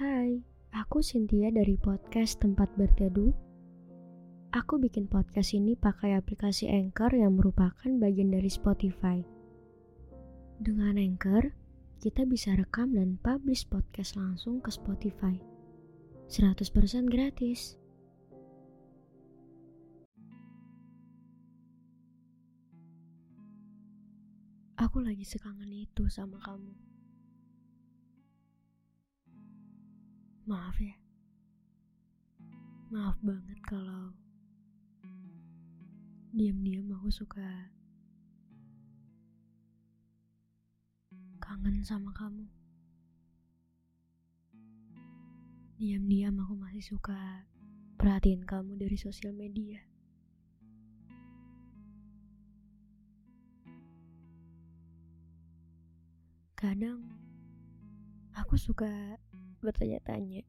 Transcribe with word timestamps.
Hai, 0.00 0.40
aku 0.72 1.04
Cynthia 1.04 1.52
dari 1.52 1.76
podcast 1.76 2.40
Tempat 2.40 2.72
Berteduh. 2.72 3.36
Aku 4.48 4.80
bikin 4.80 5.04
podcast 5.04 5.52
ini 5.52 5.76
pakai 5.76 6.16
aplikasi 6.16 6.72
Anchor 6.72 7.12
yang 7.12 7.36
merupakan 7.36 7.84
bagian 8.00 8.32
dari 8.32 8.48
Spotify. 8.48 9.20
Dengan 10.56 10.96
Anchor, 10.96 11.52
kita 12.00 12.24
bisa 12.24 12.56
rekam 12.56 12.96
dan 12.96 13.20
publish 13.20 13.68
podcast 13.68 14.16
langsung 14.16 14.64
ke 14.64 14.72
Spotify. 14.72 15.36
100% 16.32 16.64
gratis. 17.04 17.76
Aku 24.80 25.04
lagi 25.04 25.28
sekangen 25.28 25.68
itu 25.68 26.08
sama 26.08 26.40
kamu. 26.40 26.89
Maaf 30.48 30.76
ya. 30.80 30.96
Maaf 32.88 33.20
banget 33.20 33.60
kalau 33.68 34.16
diam-diam 36.32 36.88
aku 36.96 37.12
suka 37.12 37.68
kangen 41.44 41.84
sama 41.84 42.08
kamu. 42.16 42.48
Diam-diam 45.76 46.40
aku 46.40 46.54
masih 46.56 46.84
suka 46.96 47.44
perhatiin 48.00 48.48
kamu 48.48 48.80
dari 48.80 48.96
sosial 48.96 49.36
media. 49.36 49.84
Kadang 56.56 57.29
aku 58.36 58.54
suka 58.54 59.18
bertanya-tanya, 59.64 60.46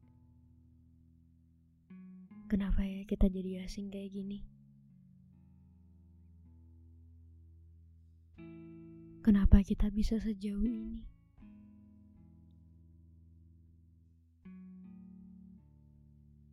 kenapa 2.46 2.84
ya 2.84 3.02
kita 3.08 3.26
jadi 3.32 3.64
asing 3.64 3.88
kayak 3.88 4.12
gini? 4.12 4.44
Kenapa 9.22 9.62
kita 9.62 9.86
bisa 9.94 10.18
sejauh 10.18 10.66
ini? 10.66 11.06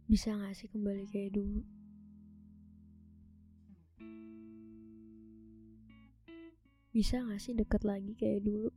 Bisa 0.10 0.38
gak 0.38 0.54
sih 0.58 0.70
kembali 0.70 1.06
kayak 1.10 1.34
dulu? 1.34 1.66
Bisa 6.94 7.22
gak 7.26 7.42
sih 7.42 7.58
deket 7.58 7.82
lagi 7.86 8.14
kayak 8.18 8.46
dulu? 8.46 8.70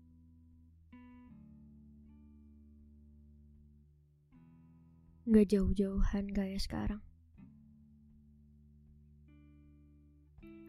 Gak 5.22 5.54
jauh-jauhan 5.54 6.34
kayak 6.34 6.58
sekarang. 6.58 6.98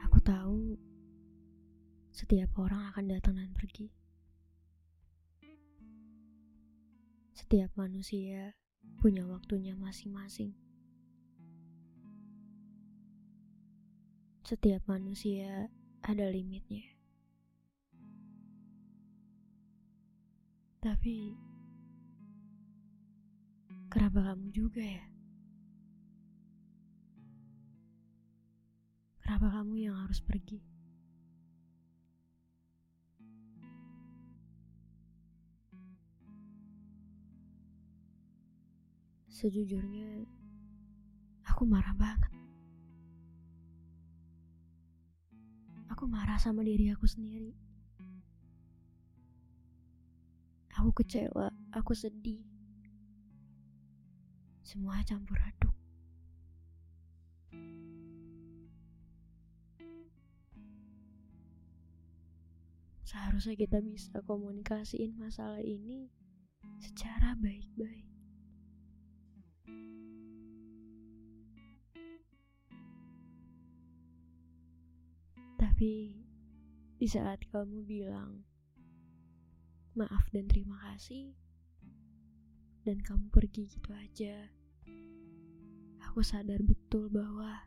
Aku 0.05 0.21
tahu 0.21 0.77
setiap 2.13 2.53
orang 2.61 2.93
akan 2.93 3.09
datang 3.09 3.41
dan 3.41 3.49
pergi. 3.57 3.89
Setiap 7.33 7.73
manusia 7.73 8.53
punya 9.01 9.25
waktunya 9.25 9.73
masing-masing. 9.73 10.53
Setiap 14.45 14.85
manusia 14.85 15.73
ada 16.05 16.29
limitnya. 16.29 16.93
Tapi 20.77 21.33
kenapa 23.93 24.33
kamu 24.33 24.49
juga 24.49 24.81
ya? 24.81 25.05
Kenapa 29.21 29.61
kamu 29.61 29.73
yang 29.85 29.93
harus 30.01 30.17
pergi? 30.17 30.65
Sejujurnya, 39.29 40.25
aku 41.45 41.61
marah 41.69 41.93
banget. 41.93 42.33
Aku 45.93 46.09
marah 46.09 46.41
sama 46.41 46.65
diri 46.65 46.89
aku 46.89 47.05
sendiri. 47.05 47.53
Aku 50.81 50.89
kecewa, 50.97 51.53
aku 51.69 51.93
sedih. 51.93 52.52
Semua 54.63 55.03
campur 55.03 55.35
aduk. 55.35 55.75
Seharusnya 63.03 63.59
kita 63.59 63.83
bisa 63.83 64.23
komunikasiin 64.23 65.19
masalah 65.19 65.59
ini 65.59 66.07
secara 66.79 67.35
baik-baik. 67.37 68.07
Tapi 75.59 76.23
di 76.97 77.07
saat 77.11 77.43
kamu 77.51 77.83
bilang 77.83 78.47
maaf 79.93 80.23
dan 80.31 80.47
terima 80.47 80.79
kasih, 80.87 81.35
dan 82.83 82.99
kamu 82.99 83.31
pergi 83.31 83.71
gitu 83.71 83.95
aja, 83.95 84.51
aku 86.03 86.19
sadar 86.19 86.59
betul 86.59 87.07
bahwa 87.07 87.63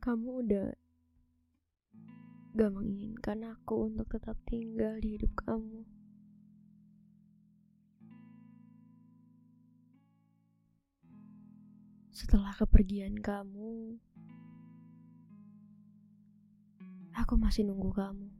kamu 0.00 0.28
udah 0.40 0.72
gak 2.56 2.72
menginginkan 2.72 3.44
aku 3.52 3.92
untuk 3.92 4.08
tetap 4.08 4.40
tinggal 4.48 4.96
di 5.04 5.20
hidup 5.20 5.36
kamu. 5.44 5.84
Setelah 12.08 12.56
kepergian 12.56 13.20
kamu, 13.20 14.00
aku 17.12 17.34
masih 17.36 17.68
nunggu 17.68 17.92
kamu. 17.92 18.39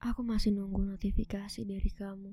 Aku 0.00 0.24
masih 0.24 0.56
nunggu 0.56 0.80
notifikasi 0.80 1.60
dari 1.60 1.90
kamu. 1.92 2.32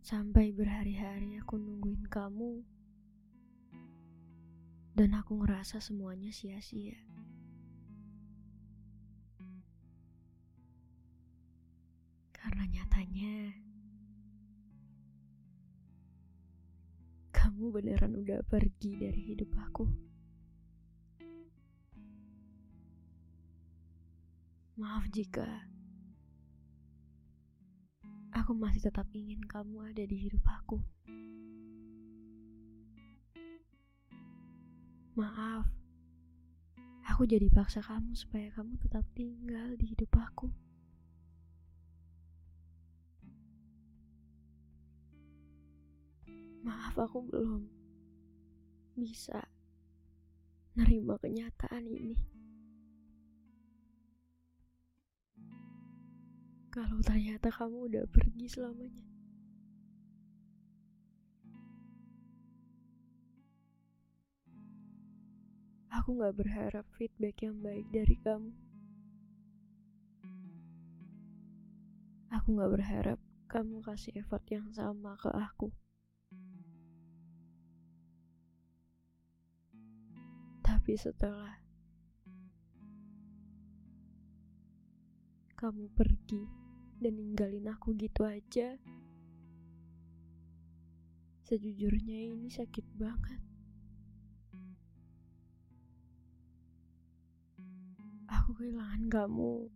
Sampai 0.00 0.56
berhari-hari 0.56 1.36
aku 1.36 1.60
nungguin 1.60 2.08
kamu, 2.08 2.64
dan 4.96 5.14
aku 5.20 5.44
ngerasa 5.44 5.84
semuanya 5.84 6.32
sia-sia. 6.32 6.96
Karena 12.32 12.64
nyatanya 12.66 13.52
kamu 17.30 17.68
beneran 17.68 18.16
udah 18.16 18.40
pergi 18.48 18.96
dari 18.96 19.36
hidup 19.36 19.52
aku. 19.60 20.09
Maaf 24.80 25.12
jika 25.12 25.44
aku 28.32 28.56
masih 28.56 28.80
tetap 28.80 29.04
ingin 29.12 29.44
kamu 29.44 29.92
ada 29.92 30.00
di 30.08 30.16
hidup 30.16 30.40
aku. 30.48 30.80
Maaf, 35.20 35.68
aku 37.04 37.28
jadi 37.28 37.52
paksa 37.52 37.84
kamu 37.84 38.16
supaya 38.16 38.48
kamu 38.56 38.80
tetap 38.80 39.04
tinggal 39.12 39.76
di 39.76 39.92
hidup 39.92 40.16
aku. 40.16 40.48
Maaf 46.64 46.96
aku 46.96 47.28
belum 47.28 47.68
bisa 48.96 49.44
nerima 50.72 51.20
kenyataan 51.20 51.84
ini. 51.84 52.39
Kalau 56.70 57.02
ternyata 57.02 57.50
kamu 57.50 57.90
udah 57.90 58.04
pergi 58.06 58.46
selamanya. 58.46 59.04
Aku 65.90 66.16
gak 66.16 66.38
berharap 66.38 66.86
feedback 66.94 67.42
yang 67.42 67.58
baik 67.58 67.86
dari 67.90 68.16
kamu. 68.22 68.54
Aku 72.30 72.54
gak 72.54 72.72
berharap 72.72 73.18
kamu 73.50 73.82
kasih 73.82 74.14
effort 74.22 74.46
yang 74.46 74.70
sama 74.70 75.18
ke 75.18 75.28
aku. 75.34 75.74
hadapi 80.80 80.96
setelah 80.96 81.54
kamu 85.54 85.92
pergi 85.92 86.59
dan 87.00 87.16
ninggalin 87.16 87.64
aku 87.72 87.96
gitu 87.96 88.28
aja. 88.28 88.76
Sejujurnya 91.48 92.30
ini 92.30 92.52
sakit 92.52 92.86
banget. 92.94 93.40
Aku 98.30 98.54
kehilangan 98.54 99.08
kamu 99.10 99.72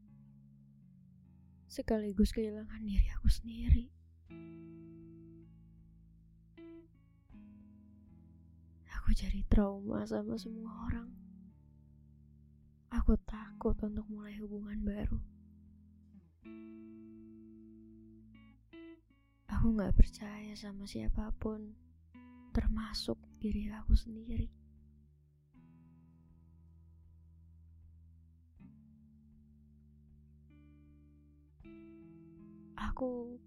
sekaligus 1.67 2.31
kehilangan 2.31 2.87
diri 2.87 3.09
aku 3.19 3.27
sendiri. 3.27 3.91
Aku 9.03 9.11
jadi 9.11 9.43
trauma 9.51 10.07
sama 10.07 10.39
semua 10.39 10.71
orang. 10.87 11.11
Aku 12.95 13.19
takut 13.27 13.75
untuk 13.83 14.07
mulai 14.07 14.39
hubungan 14.39 14.79
baru. 14.87 15.19
Aku 19.65 19.81
gak 19.81 19.97
percaya 19.97 20.53
sama 20.61 20.85
siapa 20.85 21.33
pun, 21.41 21.73
termasuk 22.53 23.17
diri 23.41 23.73
aku 23.73 23.97
sendiri. 23.97 24.53
Aku 32.77 33.41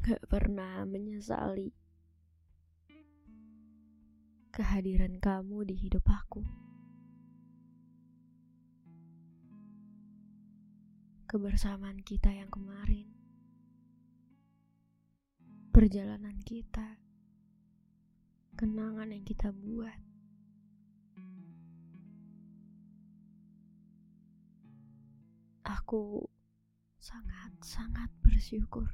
gak 0.00 0.24
pernah 0.24 0.88
menyesali 0.88 1.68
kehadiran 4.56 5.20
kamu 5.20 5.68
di 5.68 5.76
hidup 5.76 6.08
aku. 6.08 6.40
Kebersamaan 11.28 12.00
kita 12.00 12.32
yang 12.32 12.48
kemarin, 12.48 13.19
perjalanan 15.70 16.34
kita, 16.42 16.98
kenangan 18.58 19.14
yang 19.14 19.22
kita 19.22 19.54
buat. 19.54 20.00
Aku 25.62 26.26
sangat-sangat 26.98 28.10
bersyukur. 28.18 28.90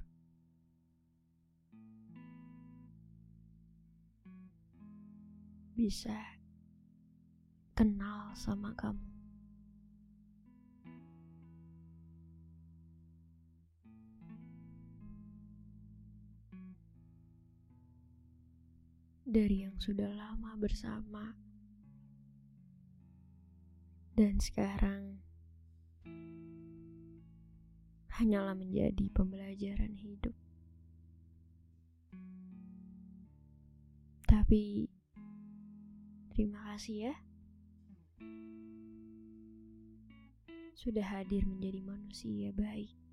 Bisa 5.72 6.16
kenal 7.72 8.36
sama 8.36 8.76
kamu. 8.76 9.15
Dari 19.26 19.66
yang 19.66 19.74
sudah 19.82 20.06
lama 20.14 20.54
bersama, 20.54 21.34
dan 24.16 24.38
sekarang 24.38 25.18
hanyalah 28.16 28.56
menjadi 28.56 29.12
pembelajaran 29.12 29.92
hidup. 29.98 30.32
Tapi 34.24 34.88
terima 36.32 36.62
kasih 36.72 37.12
ya 37.12 37.14
sudah 40.76 41.02
hadir 41.02 41.42
menjadi 41.44 41.82
manusia 41.84 42.54
baik. 42.54 43.05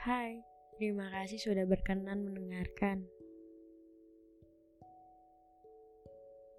Hai, 0.00 0.40
terima 0.80 1.12
kasih 1.12 1.36
sudah 1.36 1.68
berkenan 1.68 2.24
mendengarkan. 2.24 3.04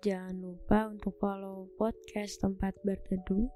Jangan 0.05 0.37
lupa 0.37 0.93
untuk 0.93 1.17
follow 1.17 1.65
podcast 1.79 2.37
tempat 2.37 2.77
berteduh. 2.85 3.49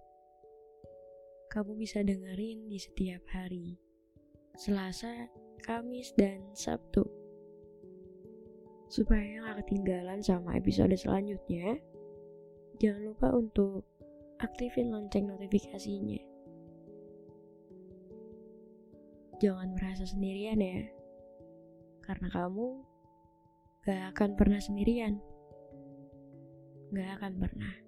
Kamu 1.54 1.78
bisa 1.78 2.02
dengerin 2.02 2.66
di 2.66 2.82
setiap 2.82 3.22
hari. 3.30 3.78
Selasa, 4.58 5.30
Kamis, 5.62 6.16
dan 6.18 6.42
Sabtu. 6.58 7.06
Supaya 8.90 9.46
nggak 9.46 9.68
ketinggalan 9.68 10.26
sama 10.26 10.58
episode 10.58 10.98
selanjutnya, 10.98 11.78
jangan 12.82 13.14
lupa 13.14 13.28
untuk 13.36 13.86
aktifin 14.42 14.90
lonceng 14.90 15.30
notifikasinya. 15.30 16.37
Jangan 19.38 19.70
merasa 19.78 20.02
sendirian 20.02 20.58
ya, 20.58 20.90
karena 22.02 22.28
kamu 22.34 22.82
gak 23.86 24.18
akan 24.18 24.34
pernah 24.34 24.58
sendirian 24.58 25.22
gak 26.90 27.22
akan 27.22 27.34
pernah. 27.38 27.87